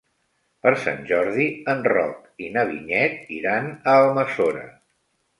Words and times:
Per 0.67 0.71
Sant 0.83 1.01
Jordi 1.09 1.43
en 1.73 1.83
Roc 1.91 2.41
i 2.45 2.49
na 2.55 2.63
Vinyet 2.69 3.29
iran 3.35 3.69
a 3.93 3.93
Almassora. 3.99 4.65